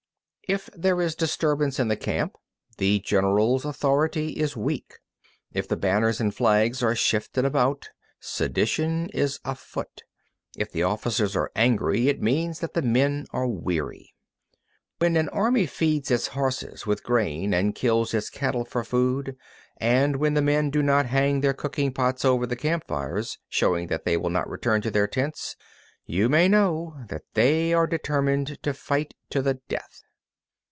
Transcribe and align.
33. 0.51 0.55
If 0.65 0.69
there 0.81 0.99
is 1.01 1.15
disturbance 1.15 1.79
in 1.79 1.87
the 1.87 1.95
camp, 1.95 2.35
the 2.77 2.99
general's 2.99 3.63
authority 3.63 4.31
is 4.33 4.57
weak. 4.57 4.95
If 5.53 5.65
the 5.65 5.77
banners 5.77 6.19
and 6.19 6.35
flags 6.35 6.83
are 6.83 6.93
shifted 6.93 7.45
about, 7.45 7.89
sedition 8.19 9.07
is 9.13 9.39
afoot. 9.45 10.01
If 10.57 10.69
the 10.69 10.83
officers 10.83 11.37
are 11.37 11.53
angry, 11.55 12.09
it 12.09 12.21
means 12.21 12.59
that 12.59 12.73
the 12.73 12.81
men 12.81 13.27
are 13.31 13.47
weary. 13.47 14.13
34. 14.99 15.11
When 15.11 15.15
an 15.15 15.29
army 15.29 15.65
feeds 15.67 16.11
its 16.11 16.27
horses 16.27 16.85
with 16.85 17.01
grain 17.01 17.53
and 17.53 17.73
kills 17.73 18.13
its 18.13 18.29
cattle 18.29 18.65
for 18.65 18.83
food, 18.83 19.37
and 19.77 20.17
when 20.17 20.33
the 20.33 20.41
men 20.41 20.69
do 20.69 20.83
not 20.83 21.05
hang 21.05 21.39
their 21.39 21.53
cooking 21.53 21.93
pots 21.93 22.25
over 22.25 22.45
the 22.45 22.57
camp 22.57 22.85
fires, 22.89 23.37
showing 23.47 23.87
that 23.87 24.03
they 24.03 24.17
will 24.17 24.29
not 24.29 24.49
return 24.49 24.81
to 24.81 24.91
their 24.91 25.07
tents, 25.07 25.55
you 26.05 26.27
may 26.27 26.49
know 26.49 26.97
that 27.07 27.23
they 27.35 27.73
are 27.73 27.87
determined 27.87 28.61
to 28.63 28.73
fight 28.73 29.13
to 29.29 29.41
the 29.41 29.53
death. 29.69 30.01